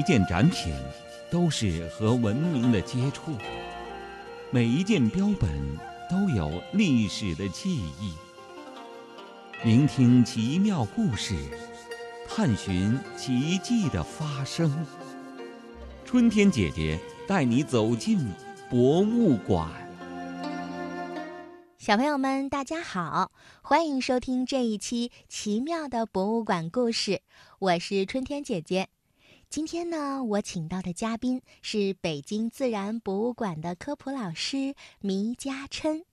[0.00, 0.72] 一件展品
[1.30, 3.36] 都是和文明的接触，
[4.50, 5.50] 每一件标本
[6.08, 8.14] 都有历史的记忆。
[9.62, 11.36] 聆听奇妙故事，
[12.26, 14.86] 探寻奇迹的发生。
[16.06, 16.98] 春天姐姐
[17.28, 18.26] 带你走进
[18.70, 19.68] 博物馆。
[21.76, 27.20] 小朋友们，大家好，欢迎收听这一期奇妙的博物馆故事。
[27.58, 28.88] 我是春天姐姐。
[29.50, 36.04] 今天呢，我请到的嘉宾是北京自然博物馆的科普老师迷家琛。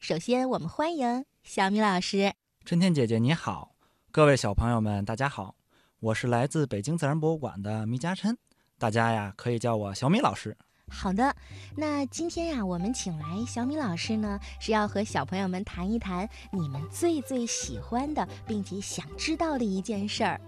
[0.00, 2.32] 首先，我们欢迎小米老师。
[2.64, 3.74] 春天姐姐你好，
[4.10, 5.56] 各位小朋友们大家好，
[6.00, 8.34] 我是来自北京自然博物馆的迷家琛，
[8.78, 10.56] 大家呀可以叫我小米老师。
[10.88, 11.36] 好的，
[11.76, 20.40] 那今天呀，我们请来小米老师呢，是要和小朋友们谈一谈你们最最喜欢的，并且想知道的一件事儿。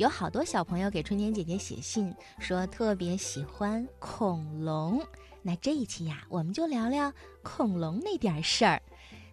[0.00, 4.98] 有好多小朋友给春天姐姐写信，说特别喜欢恐龙。
[5.42, 7.12] 那这一期呀，我们就聊聊
[7.42, 8.80] 恐龙那点事儿。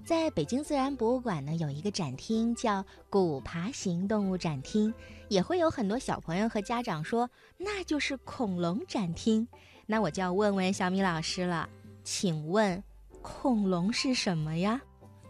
[0.04, 4.94] 在北京自然博物馆呢，有一个展厅叫“古爬行动物展厅”，
[5.30, 9.48] 也会有很多小朋友和家长说，那就是恐龙展厅。
[9.86, 11.70] 那我就要问问小米老师了，
[12.04, 12.84] 请问，
[13.22, 14.82] 恐龙是什么呀？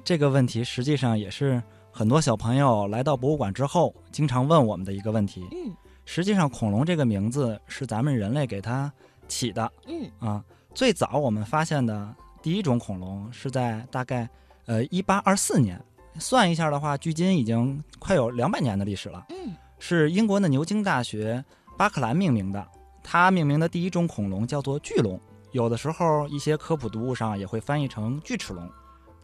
[0.04, 1.62] 这个问题实际上也是
[1.98, 5.44] 很多小朋友来到博物馆之后经常问我们的一个问题。
[5.52, 8.94] 嗯，实际上，恐龙这个名字是咱们人类给它
[9.28, 9.72] 起的。
[9.88, 14.30] 嗯啊，最早我们发现的第一种恐龙是在大概。
[14.68, 15.84] 呃，一八二四年，
[16.20, 19.26] 算一下的话，距今已经快有两百年的历史了。
[19.30, 21.44] 嗯，是英国的牛津大学
[21.78, 22.64] 巴克兰命名的。
[23.02, 25.20] 它命名的第一种恐龙叫做巨龙，
[25.52, 28.70] 有的时候一些科普读物上也会翻译成巨齿龙。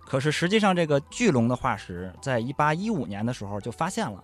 [0.06, 4.23] 可是实际上，这个巨龙的化石在一八一五年的时候就发现了，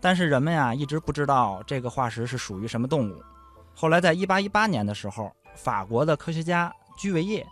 [0.00, 3.22] 但是人们呀一直不知道这个化石是属于什么动物。
[3.74, 7.46] 后来在一八一八年的时候，法国的科学家居维叶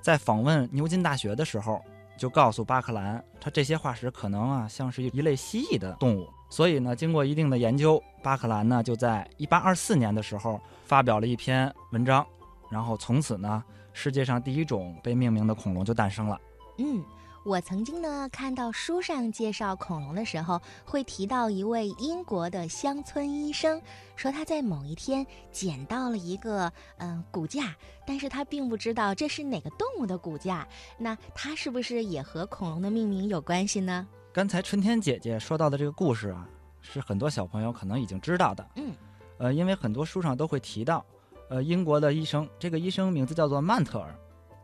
[0.00, 1.82] 在访问牛津大学的时候。
[2.18, 12.26] 就告诉巴克兰，它这些化石可能啊像是一类蜥蜴的动物，所以呢，经过一定的研究，巴克兰呢就在1824年的时候发表了一篇文章，
[12.70, 16.40] 然后从此呢，世界上第一种被命名的恐龙就诞生了。
[16.78, 17.04] 嗯。
[17.46, 23.80] 我曾经呢看到书上介绍恐龙的时候，会提到一位英国的乡村医生，
[24.16, 27.72] 说他在某一天捡到了一个嗯骨架，
[28.04, 30.66] 但是他并不知道这是哪个动物的骨架。
[30.98, 34.04] 那他是不是也和恐龙的命名有关系呢？
[34.32, 36.48] 刚才春天姐姐说到的这个故事啊，
[36.80, 38.68] 是很多小朋友可能已经知道的。
[38.74, 38.92] 嗯，
[39.38, 41.06] 呃，因为很多书上都会提到，
[41.48, 44.12] 呃，英国的医生，这个医生名字叫做曼特尔，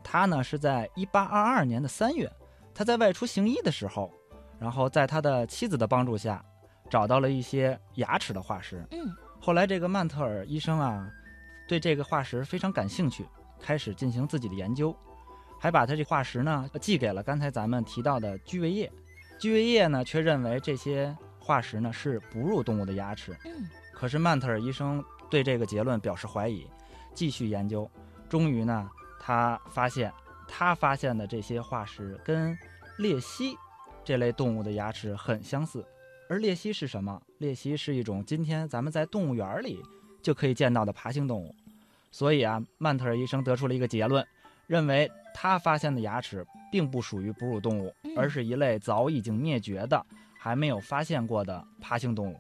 [0.03, 2.29] 他呢是在一八二二年的三月。
[2.75, 4.11] 他在外出行医的时候，
[4.59, 6.45] 然后在他的妻子的帮助下，
[6.89, 8.85] 找到了一些牙齿的化石。
[8.91, 11.09] 嗯，后来这个曼特尔医生啊，
[11.69, 13.27] 对这个化石非常感兴趣，
[13.61, 14.97] 开始进行自己的研究，
[15.61, 18.91] 还把他这化石呢寄给了刚才咱们提到的居维叶。
[19.39, 23.37] 居维叶呢却认为这些化石呢是哺乳动物的牙齿。
[23.45, 26.67] 嗯，可是曼特尔医生对这个结论表示怀疑，
[27.13, 27.91] 继续研究，
[28.29, 28.89] 终于呢
[29.21, 30.13] 他发现。
[30.55, 32.55] 他发现的这些化石跟
[32.99, 33.57] 鬣蜥
[34.05, 35.83] 这类动物的牙齿很相似，
[36.29, 37.21] 而鬣蜥是什么？
[37.41, 39.81] 鬣蜥是一种今天咱们在动物园里
[40.21, 41.55] 就可以见到的爬行动物。
[42.11, 44.23] 所以啊，曼特尔医生得出了一个结论，
[44.67, 50.05] 认为他发现的牙齿并不属于哺乳动物，而是一类早已经灭绝的、
[50.39, 52.39] 还没有发现过的爬行动物。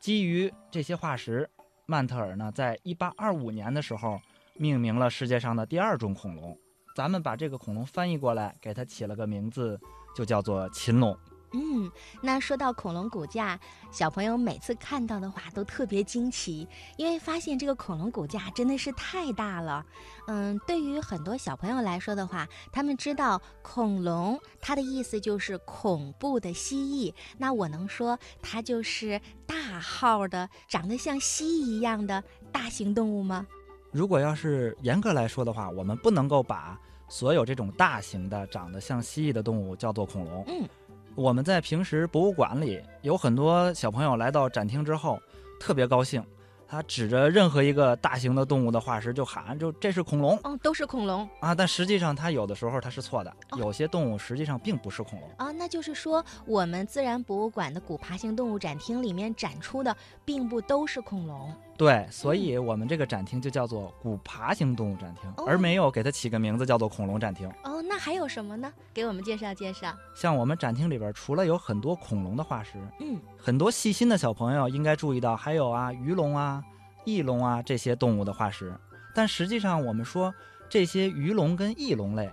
[0.00, 1.46] 基于这些化石，
[1.84, 4.18] 曼特尔呢，在一八二五年的时候
[4.54, 6.58] 命名了世界上的第二种恐龙。
[6.94, 9.80] 咱们把这个恐龙翻译过来，给它起了个名字，
[10.14, 11.16] 就叫做禽龙。
[11.54, 11.92] 嗯，
[12.22, 13.60] 那说到恐龙骨架，
[13.90, 16.66] 小朋友每次看到的话都特别惊奇，
[16.96, 19.84] 因为发现这个恐龙骨架真的是太大了。
[20.28, 33.46] 嗯，对于很多小朋友来说的话，他们知道恐龙它的意思就是恐怖的蜥蜴，那我能说它就是大号的、长得像蜥蜴一样的大型动物吗？
[33.92, 40.42] 如果要是严格来说的话，我们不能够把所有这种大型的、长得像蜥蜴的动物叫做恐龙。
[40.48, 40.66] 嗯，
[41.14, 45.20] 我们在平时博物馆里有很多小朋友来到展厅之后，
[45.60, 46.24] 特别高兴。
[46.66, 51.54] 他指着任何一个大型的动物的化石就喊：“就这是恐龙。”哦，都是恐龙啊！
[51.54, 55.52] 但实际上，它有的时候它是错的，有些动物实际上并不是恐龙啊。
[55.52, 61.54] 那就是说，我们自然博物馆的古爬行动物展厅里面展出的，并不都是恐龙。
[61.82, 67.50] 对，所以我们这个展厅就叫做古爬行动物展厅，而没有给它起个名字叫做恐龙展厅。
[67.64, 68.72] 哦，那还有什么呢？
[68.94, 69.92] 给我们介绍介绍。
[70.14, 76.62] 像我们展厅里边，除了有很多恐龙的化石，嗯，很多细心的小朋友应该注意到，还有啊鱼龙啊。
[77.04, 78.72] 翼龙啊这些动物的化石。
[79.12, 80.32] 但实际上，我们说
[80.70, 82.30] 这些鱼龙跟翼龙类，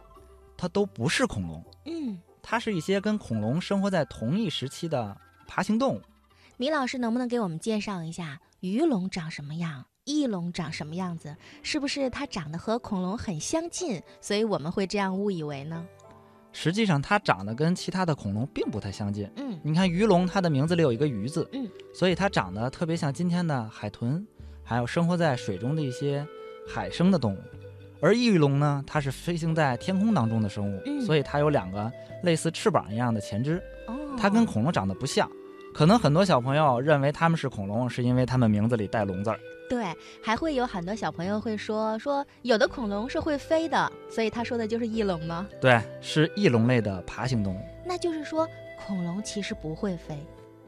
[0.56, 5.18] 它都不是恐龙，嗯，它是一些跟恐龙生活在同一时期的
[5.48, 6.02] 爬行动物。
[6.60, 9.86] 米老师能不能给我们介绍一下鱼龙长什么样？
[10.04, 11.34] 翼龙长什么样子？
[11.64, 15.88] 是不是它长得和恐龙很相近，所以我们会这样误以为呢？
[16.52, 19.32] 实际上，它长得跟其他的恐龙并不太相近。
[19.38, 24.28] 嗯你看鱼龙，它的名字里有一个“鱼”字，嗯，所以它长得特别像今天的海豚，
[24.62, 26.28] 还有生活在水中的一些
[26.68, 27.40] 海生的动物。
[28.02, 31.90] 而翼龙呢，它是飞行在天空当中的生物，嗯所以它有两个
[32.24, 35.32] 类似翅膀一样的前肢，哦，它跟恐龙长得不像。
[35.80, 39.40] 可能很多小朋友认为它们是恐龙，是因为它们名字里带“龙”字儿。
[39.70, 39.86] 对，
[40.22, 45.48] 还会有很多小朋友会说说有的恐龙是会飞的，所以他说的就是翼龙吗？
[45.62, 47.62] 对，是翼龙类的爬行动物。
[47.86, 48.46] 那就是说
[48.86, 50.20] 恐龙其实不会飞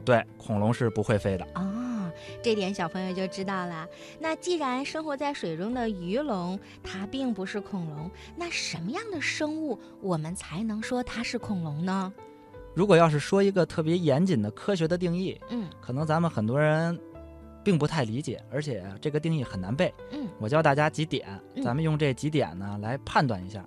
[0.02, 1.46] 对，恐龙是不会飞的。
[1.52, 2.10] 啊、
[2.42, 3.86] 这点小朋友就知道了。
[4.18, 12.10] 那既然生活在水中的鱼龙它并不是恐龙，那什么样的生物我们才能说它是恐龙呢？
[12.74, 16.98] 如果要是说一个特别严谨的科学的定义，嗯可能咱们很多人
[17.62, 19.92] 并不太理解，而且这个定义很难背。
[20.10, 23.64] 嗯我教大家几点，嗯咱们用这几点呢来判断一下。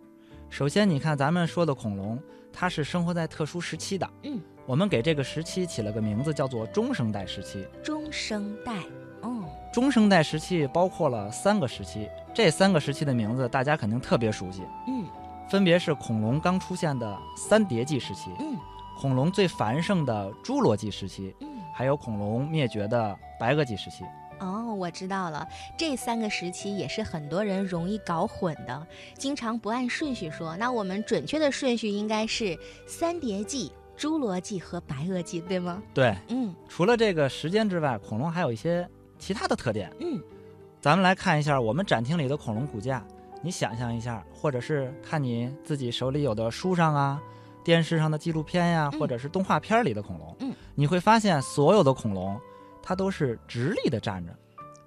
[0.49, 2.19] 首先，你看咱们说的恐龙，
[2.51, 4.09] 它是生活在特殊时期的。
[4.23, 7.65] 嗯，我们给这个时期起了个名字，叫做中生代时期。
[7.83, 8.73] 中生代，
[9.21, 9.43] 哦，
[9.73, 15.05] 中生代时期包括了三个时期，这三个时期的名字大家肯定特别熟悉，嗯
[15.49, 18.55] 分别是恐龙刚出现的三叠纪时期，嗯
[18.99, 21.47] 恐龙最繁盛的侏罗纪时期，嗯。
[21.73, 24.05] 还有恐龙灭绝的白垩纪时期。
[24.39, 25.45] 哦，我知道了，
[25.77, 28.87] 这三个时期也是很多人容易搞混的，
[29.17, 30.55] 经常不按顺序说。
[30.57, 32.57] 那我们准确的顺序应该是
[32.87, 35.83] 三叠纪、侏罗纪和白垩纪，对吗？
[35.93, 38.87] 对，嗯除了这个时间之外，恐龙还有一些
[39.19, 39.91] 其他的特点。
[39.99, 40.21] 嗯
[40.81, 43.05] 咱们来看一下我们展厅里的恐龙骨架，
[43.41, 47.21] 你想象一下，或者是看你自己手里有的书上啊、
[47.65, 52.39] 电视上的纪录片呀、嗯或者是动画片里的恐龙，嗯，你会发现所有的恐龙
[52.81, 54.31] 它都是直立的站着，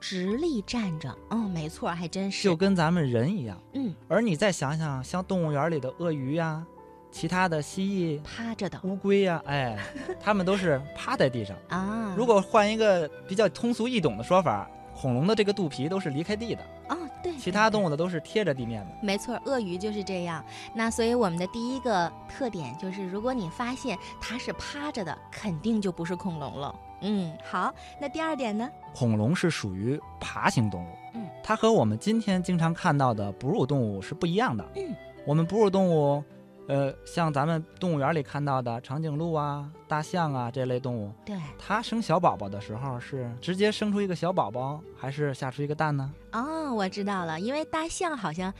[0.00, 2.44] 直立站着，嗯，没错，还真是。
[2.44, 3.60] 就跟咱们人一样。
[3.74, 6.64] 嗯，而你再想想，像动物园里的鳄鱼呀、
[7.10, 9.76] 其他的蜥蜴、趴着的乌龟呀，哎，
[10.20, 11.56] 它们都是趴在地上。
[11.68, 12.14] 啊。
[12.16, 17.88] 如果换一个比较通俗易懂的说法，恐龙的这个肚皮都是离开地的，哦，对，其他动物。
[17.88, 18.92] 物的都是贴着地面的。
[19.00, 20.44] 没错，鳄鱼就是这样。
[20.74, 26.74] 那所以我们的第一个特点就是，如果你发现它是趴着的，肯定就不是恐龙了。
[27.00, 27.72] 嗯，好。
[27.98, 28.68] 那第二点呢？
[28.94, 34.62] 恐龙是属于爬行动物，嗯，它和我们今天经常看到的哺乳动物是不一样的。
[34.74, 34.94] 嗯，
[35.24, 36.22] 我们哺乳动物，
[36.68, 41.34] 呃，像咱们动物园里看到的长颈鹿啊、大象啊这类动物，对。
[41.58, 46.12] 它生小宝宝的时候是直接生出一个小宝宝，还是下出一个蛋呢？
[46.32, 48.52] 哦，我知道了，因为大象好像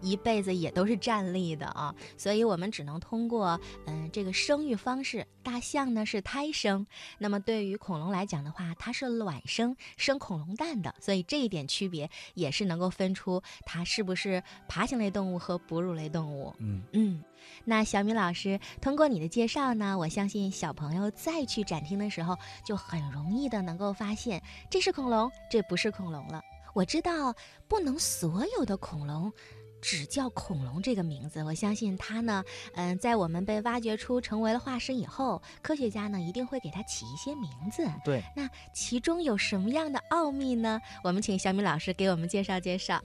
[0.00, 5.26] 一辈子也都是站立的啊，所以我们只能通过嗯、这个生育方式。
[5.42, 6.84] 大象呢是胎生，
[7.18, 16.52] 那么对于恐龙来讲的话，它是卵生，生恐龙蛋的，所以这一点区别也是能够分出它是不是爬行类动物和哺乳类动物。
[16.58, 17.22] 嗯，嗯，
[17.64, 26.42] 那小米老师通过你的介绍呢，我相信小朋友再去展厅的时候，就很容易的能够发现这是恐龙，这不是恐龙了。
[26.74, 27.32] 我知道
[27.68, 29.32] 不能所有的恐龙
[29.80, 37.86] 只叫恐龙这个名字，我相信它呢，嗯、在我们被挖掘出成为了化石以后，科学家呢一定会给它起一些名字。
[38.04, 40.80] 对，那其中有什么样的奥秘呢？
[41.04, 43.02] 我们请小米老师给我们介绍介绍。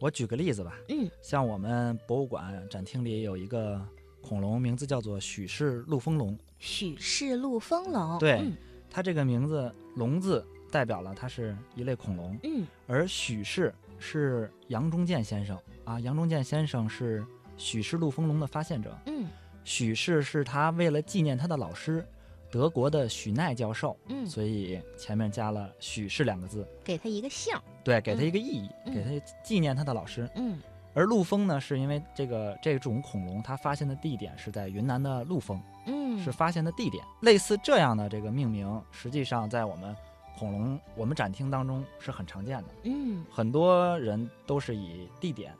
[0.00, 3.80] 我举个例子吧，嗯像我们博物馆展厅里有一个
[4.20, 6.38] 恐龙，名字叫做许氏陆丰龙。
[6.58, 8.18] 许氏陆丰龙。
[8.18, 8.56] 对嗯
[8.90, 17.24] 它这个名字“龙”字代表了它是一类恐龙，嗯而许氏是杨中建先生啊，杨中建先生是
[17.56, 18.94] 许氏陆丰龙的发现者。
[19.06, 19.26] 嗯
[19.64, 22.04] 许氏是他为了纪念他的老师，
[22.50, 27.56] 德国的许奈教授，嗯，所以前面加了许氏两个字，给他一个姓。
[27.84, 30.28] 对，给他一个意义，嗯给他纪念他的老师。
[30.34, 30.58] 嗯
[30.94, 37.02] 而陆丰呢，是因为这个这种恐龙，它发现的地点是在云南的陆丰，嗯，是发现的地点。
[37.22, 39.96] 类似这样的这个命名，实际上在我们
[40.38, 42.68] 恐龙我们展厅当中是很常见的。
[42.84, 45.54] 嗯很多人都是以地点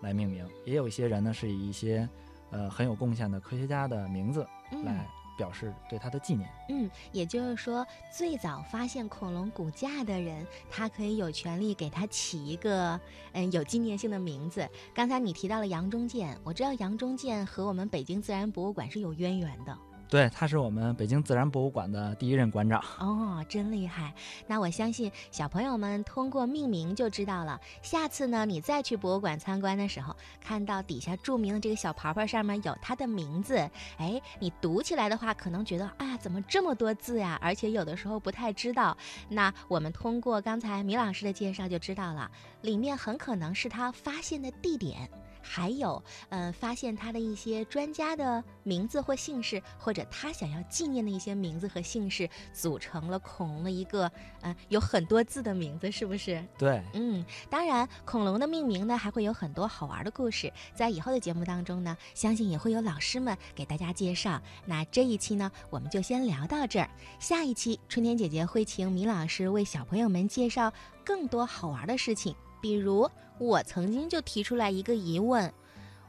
[0.00, 2.08] 来命名，也有一些人呢是以一些
[2.50, 6.48] 呃很有贡献的科学家的名字嗯来表示对他的纪念。
[6.68, 13.00] 嗯，也就是说，最早发现恐龙骨架的人，他可以有权利给它起一个
[13.32, 14.68] 嗯有纪念性的名字。
[14.94, 19.76] 刚才你提到了杨中建，我知道杨中建和我们北京自然博物馆是有渊源的。
[20.12, 22.84] 对，他是我们北京自然博物馆的第一任馆长。
[22.98, 24.12] 哦，真厉害！
[24.46, 27.58] 那我相信小朋友们通过命名就知道了。
[27.80, 33.56] 下次呢，你再去博物馆参观的时候，看到底下著名的这个小牌牌上面有他的名字，
[33.96, 37.38] 哎，你读起来的话，可能觉得哎呀，怎么这么多字呀？
[37.40, 38.94] 而且有的时候不太知道。
[39.30, 45.08] 那我们通过刚才米老师的介绍就知道了，里面很可能是他发现的地点。
[45.42, 56.42] 还有，呃，发现他的一些专家的名字或姓氏，或者他想要纪念的一些名字和姓氏，组成了恐龙的一个，呃，有很多字的名字，是不是？
[56.56, 64.40] 对，嗯，当然，恐龙的命名呢，还会有很多好玩的故事，在以后的节目当中呢，相信也会有老师们给大家介绍。
[64.64, 70.72] 那这一期呢，我们就先聊到这儿，下一期春天姐姐会请米老师为小朋友们介绍
[71.04, 72.34] 更多好玩的事情。
[72.62, 75.52] 比如，我曾经就提出来一个疑问：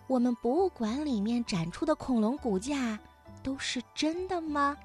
[0.07, 2.99] 我们博物馆里面展出的恐龙骨架
[3.41, 4.77] 都是真的吗？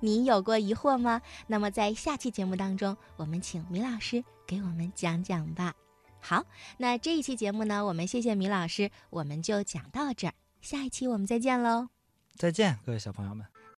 [0.00, 1.22] 你有过疑惑吗？
[1.46, 5.74] 那么在下期节目当中，我们请米老师给我们讲讲吧。
[6.20, 6.44] 好，
[6.76, 11.88] 那这一期节目呢，我们谢谢米老师，我们就讲到这儿，下一期我们再见喽。
[12.36, 13.53] 再见，各位小朋友们。